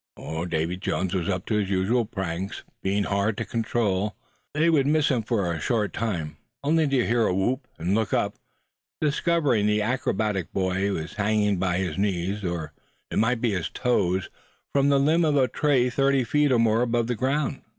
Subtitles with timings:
[0.47, 4.15] Davy Jones was up to his usual pranks, being hard to control.
[4.55, 8.17] They would miss him for a short time, only to hear a whoop; and looking
[8.17, 8.33] up,
[8.99, 12.73] discover the acrobatic boy hanging by his knees, or
[13.11, 14.31] it might be his toes,
[14.73, 17.61] from the limb of a tree, thirty feet or more above the ground.